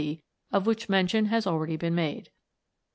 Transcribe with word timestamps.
C., 0.01 0.23
of 0.51 0.65
which 0.65 0.89
mention 0.89 1.25
has 1.25 1.45
already 1.45 1.77
been 1.77 1.93
made. 1.93 2.31